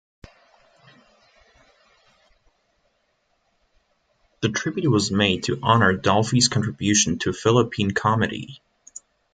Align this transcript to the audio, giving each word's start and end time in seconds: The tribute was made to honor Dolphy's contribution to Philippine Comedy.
The 4.41 4.49
tribute 4.49 4.89
was 4.89 5.11
made 5.11 5.43
to 5.43 5.59
honor 5.61 5.95
Dolphy's 5.95 6.47
contribution 6.47 7.19
to 7.19 7.33
Philippine 7.33 7.91
Comedy. 7.91 8.59